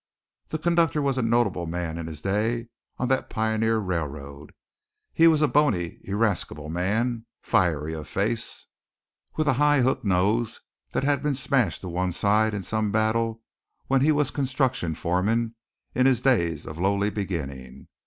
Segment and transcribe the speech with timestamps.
[0.49, 4.51] This conductor was a notable man in his day on that pioneer railroad.
[5.13, 8.65] He was a bony, irascible man, fiery of face,
[9.35, 10.59] with a high hook nose
[10.93, 13.43] that had been smashed to one side in some battle
[13.85, 15.53] when he was construction foreman
[15.93, 17.87] in his days of lowly beginning.